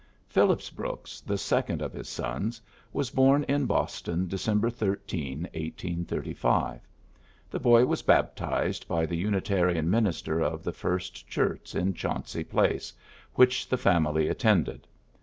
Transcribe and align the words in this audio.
Phillips 0.27 0.71
Brooks, 0.71 1.21
the 1.21 1.37
second 1.37 1.79
of 1.79 1.93
his 1.93 2.09
sons, 2.09 2.59
was 2.91 3.11
born 3.11 3.43
in 3.43 3.67
Boston, 3.67 4.27
December 4.27 4.71
13, 4.71 5.41
1835. 5.43 6.81
The 7.51 7.59
boy 7.59 7.85
was 7.85 8.01
baptized 8.01 8.87
by 8.87 9.05
the 9.05 9.15
Unitarian 9.17 9.91
minister 9.91 10.39
of 10.41 10.63
the 10.63 10.73
First 10.73 11.27
Church 11.27 11.75
in 11.75 11.93
Chauncy 11.93 12.43
Place, 12.43 12.91
which 13.35 13.69
the 13.69 13.77
family 13.77 14.27
attended. 14.27 14.87